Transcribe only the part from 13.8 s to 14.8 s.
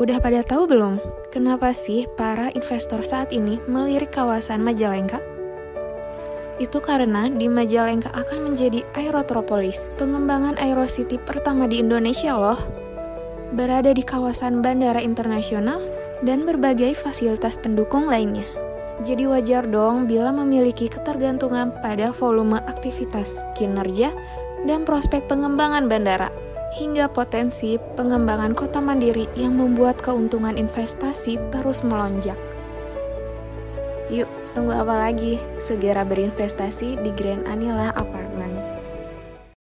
di kawasan